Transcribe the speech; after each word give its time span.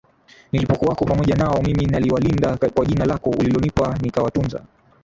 Nilipokuwapo 0.51 1.05
pamoja 1.05 1.35
nao 1.35 1.61
mimi 1.61 1.85
naliwalinda 1.85 2.57
kwa 2.57 2.85
jina 2.85 3.05
lako 3.05 3.29
ulilonipa 3.29 3.97
nikawatunza 4.01 4.63